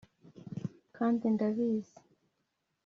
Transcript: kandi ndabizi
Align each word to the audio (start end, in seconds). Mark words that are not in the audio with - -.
kandi 0.95 1.25
ndabizi 1.33 1.99